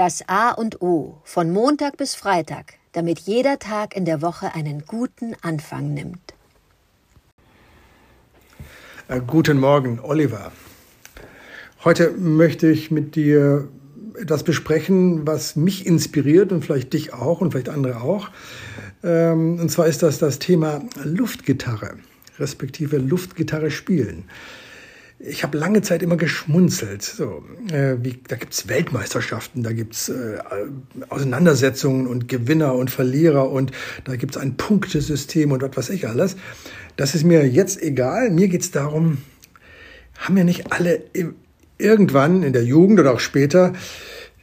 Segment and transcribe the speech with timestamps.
[0.00, 4.86] Das A und O von Montag bis Freitag, damit jeder Tag in der Woche einen
[4.86, 6.32] guten Anfang nimmt.
[9.08, 10.52] Äh, guten Morgen, Oliver.
[11.84, 13.68] Heute möchte ich mit dir
[14.18, 18.30] etwas besprechen, was mich inspiriert und vielleicht dich auch und vielleicht andere auch.
[19.04, 21.98] Ähm, und zwar ist das das Thema Luftgitarre,
[22.38, 24.24] respektive Luftgitarre spielen
[25.22, 27.02] ich habe lange Zeit immer geschmunzelt.
[27.02, 30.38] So, äh, wie, da gibt's Weltmeisterschaften, da gibt's äh,
[31.10, 33.70] Auseinandersetzungen und Gewinner und Verlierer und
[34.04, 36.36] da gibt's ein Punktesystem und was weiß ich alles.
[36.96, 38.30] Das ist mir jetzt egal.
[38.30, 39.18] Mir geht's darum,
[40.18, 41.02] haben wir nicht alle
[41.76, 43.74] irgendwann in der Jugend oder auch später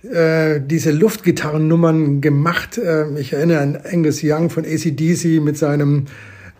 [0.04, 2.78] äh, diese Luftgitarrennummern gemacht?
[2.78, 6.06] Äh, ich erinnere an Angus Young von ACDC mit seinem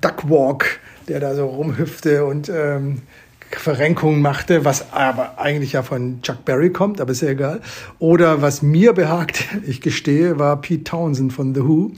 [0.02, 3.02] Duckwalk, der da so rumhüpfte und ähm,
[3.52, 7.62] Verrenkungen machte, was aber eigentlich ja von Chuck Berry kommt, aber ist ja egal.
[8.00, 11.92] Oder was mir behagt, ich gestehe, war Pete Townsend von The Who.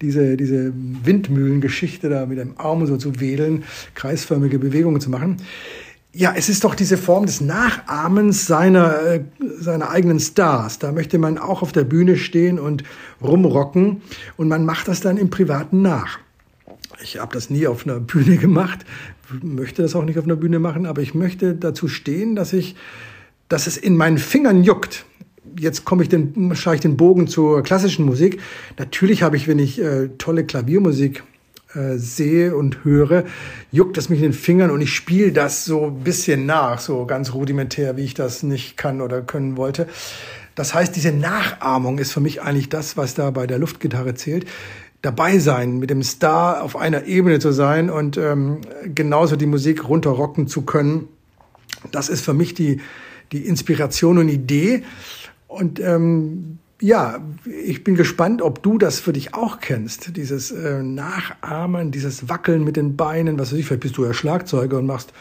[0.00, 5.38] Diese, diese Windmühlengeschichte da mit dem Arm so zu wedeln, kreisförmige Bewegungen zu machen.
[6.16, 9.24] Ja, es ist doch diese Form des Nachahmens seiner, äh,
[9.58, 10.78] seiner eigenen Stars.
[10.78, 12.84] Da möchte man auch auf der Bühne stehen und
[13.20, 14.00] rumrocken
[14.36, 16.20] und man macht das dann im Privaten nach.
[17.02, 18.84] Ich habe das nie auf einer Bühne gemacht,
[19.42, 22.76] möchte das auch nicht auf einer Bühne machen, aber ich möchte dazu stehen, dass ich,
[23.48, 25.04] dass es in meinen Fingern juckt.
[25.58, 28.40] Jetzt komme ich den, schaue ich den Bogen zur klassischen Musik.
[28.78, 31.22] Natürlich habe ich, wenn ich äh, tolle Klaviermusik
[31.74, 33.24] äh, sehe und höre,
[33.70, 37.06] juckt es mich in den Fingern und ich spiele das so ein bisschen nach, so
[37.06, 39.88] ganz rudimentär, wie ich das nicht kann oder können wollte.
[40.54, 44.46] Das heißt, diese Nachahmung ist für mich eigentlich das, was da bei der Luftgitarre zählt
[45.04, 48.62] dabei sein, mit dem Star auf einer Ebene zu sein und ähm,
[48.94, 51.08] genauso die Musik runterrocken zu können.
[51.92, 52.80] Das ist für mich die,
[53.32, 54.82] die Inspiration und Idee.
[55.46, 60.16] Und ähm, ja, ich bin gespannt, ob du das für dich auch kennst.
[60.16, 64.14] Dieses äh, Nachahmen, dieses Wackeln mit den Beinen, was weiß ich, vielleicht bist du ja
[64.14, 65.12] Schlagzeuger und machst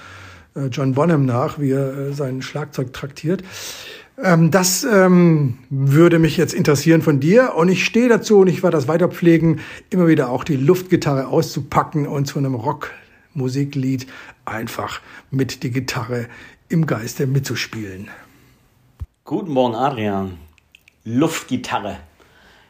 [0.56, 3.44] äh, John Bonham nach, wie er äh, sein Schlagzeug traktiert.
[4.22, 8.62] Ähm, das ähm, würde mich jetzt interessieren von dir und ich stehe dazu und ich
[8.62, 9.60] werde das weiterpflegen,
[9.90, 14.08] immer wieder auch die Luftgitarre auszupacken und zu einem Rockmusiklied
[14.46, 15.02] einfach
[15.32, 16.28] mit die Gitarre
[16.70, 18.10] im Geiste mitzuspielen.
[19.26, 20.38] Guten Morgen, Adrian.
[21.06, 21.98] Luftgitarre.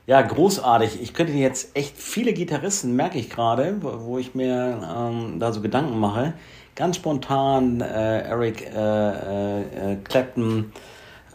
[0.06, 1.02] Ja, großartig.
[1.02, 5.62] Ich könnte jetzt echt viele Gitarristen, merke ich gerade, wo ich mir ähm, da so
[5.62, 6.34] Gedanken mache.
[6.76, 10.74] Ganz spontan äh, Eric äh, äh, Clapton,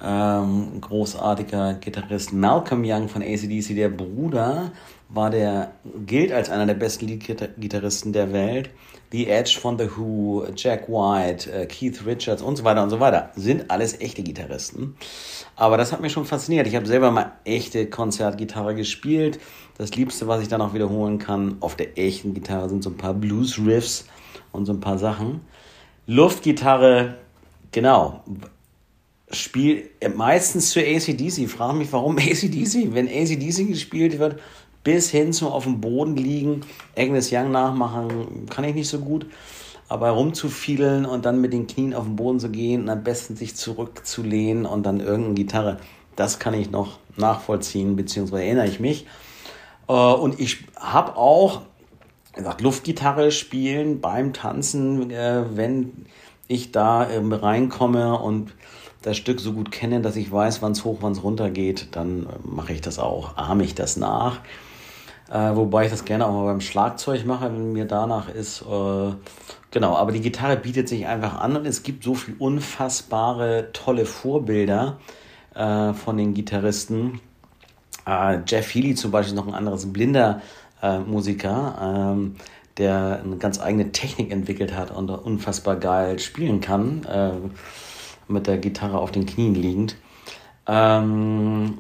[0.02, 4.72] ähm, großartiger Gitarrist Malcolm Young von ACDC, der Bruder,
[5.08, 5.72] war der,
[6.06, 8.70] gilt als einer der besten Leadgitarristen der Welt.
[9.10, 13.00] The Edge von The Who, Jack White, äh, Keith Richards und so weiter und so
[13.00, 13.30] weiter.
[13.34, 14.96] Sind alles echte Gitarristen.
[15.56, 16.66] Aber das hat mich schon fasziniert.
[16.66, 19.40] Ich habe selber mal echte Konzertgitarre gespielt.
[19.78, 22.98] Das Liebste, was ich dann auch wiederholen kann, auf der echten Gitarre sind so ein
[22.98, 24.06] paar Blues-Riffs
[24.52, 25.40] und so ein paar Sachen.
[26.06, 27.16] Luftgitarre,
[27.72, 28.22] genau
[29.30, 31.38] spielt meistens zu ACDC.
[31.38, 32.94] Ich frage mich, warum ACDC?
[32.94, 34.40] Wenn ACDC gespielt wird,
[34.84, 36.62] bis hin zum auf dem Boden liegen,
[36.96, 39.26] Agnes Young nachmachen, kann ich nicht so gut.
[39.88, 43.36] Aber rumzufielen und dann mit den Knien auf den Boden zu gehen und am besten
[43.36, 45.76] sich zurückzulehnen und dann irgendeine Gitarre,
[46.14, 49.06] das kann ich noch nachvollziehen, beziehungsweise erinnere ich mich.
[49.88, 51.62] Äh, und ich habe auch
[52.34, 56.06] gesagt, Luftgitarre spielen beim Tanzen, äh, wenn
[56.46, 58.54] ich da ähm, reinkomme und
[59.02, 61.88] das Stück so gut kenne, dass ich weiß, wann es hoch, wann es runter geht,
[61.96, 64.40] dann äh, mache ich das auch, ahme ich das nach.
[65.30, 68.62] Äh, wobei ich das gerne auch mal beim Schlagzeug mache, wenn mir danach ist.
[68.62, 69.12] Äh,
[69.70, 74.06] genau, aber die Gitarre bietet sich einfach an und es gibt so viel unfassbare, tolle
[74.06, 74.98] Vorbilder
[75.54, 77.20] äh, von den Gitarristen.
[78.06, 80.40] Äh, Jeff Healy zum Beispiel noch ein anderes blinder
[80.82, 82.36] äh, Musiker, ähm,
[82.78, 87.02] der eine ganz eigene Technik entwickelt hat und unfassbar geil spielen kann
[88.28, 89.96] mit der Gitarre auf den Knien liegend.
[90.66, 91.78] Ähm,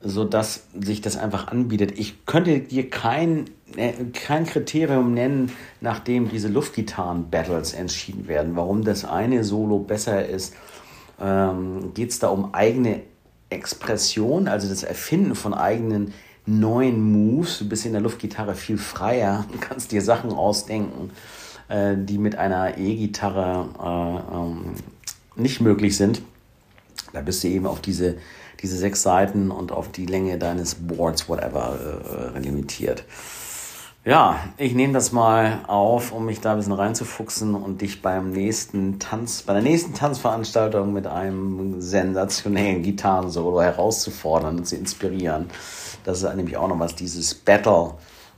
[0.00, 1.98] so dass sich das einfach anbietet.
[1.98, 3.46] Ich könnte dir kein,
[3.76, 5.50] äh, kein Kriterium nennen,
[5.80, 10.54] nachdem diese Luftgitarren-Battles entschieden werden, warum das eine Solo besser ist.
[11.20, 13.00] Ähm, Geht es da um eigene
[13.50, 16.14] Expression, also das Erfinden von eigenen
[16.46, 17.58] neuen Moves?
[17.58, 21.10] Du bist in der Luftgitarre viel freier, kannst dir Sachen ausdenken,
[21.68, 24.74] äh, die mit einer E-Gitarre äh, ähm,
[25.38, 26.22] nicht möglich sind,
[27.12, 28.16] da bist du eben auf diese,
[28.62, 33.04] diese sechs Seiten und auf die Länge deines Boards, whatever, äh, limitiert.
[34.04, 38.30] Ja, ich nehme das mal auf, um mich da ein bisschen reinzufuchsen und dich beim
[38.30, 45.50] nächsten Tanz, bei der nächsten Tanzveranstaltung mit einem sensationellen Gitarrensolo herauszufordern und zu inspirieren.
[46.04, 47.94] Das ist nämlich auch noch was, dieses Battle.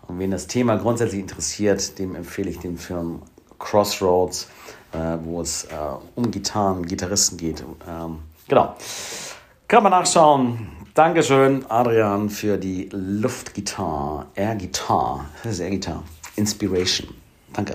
[0.08, 3.22] Und wen das Thema grundsätzlich interessiert, dem empfehle ich den Film
[3.60, 4.48] Crossroads,
[4.92, 5.76] äh, wo es äh,
[6.16, 7.62] um Gitarren, Gitarristen geht.
[7.88, 8.18] Ähm,
[8.48, 8.74] genau.
[9.68, 10.66] Kann man nachschauen.
[10.94, 15.26] Dankeschön, Adrian, für die Luftgitarre, Air Guitar.
[15.44, 16.02] Das ist Air Guitar.
[16.34, 17.14] Inspiration.
[17.52, 17.74] Danke.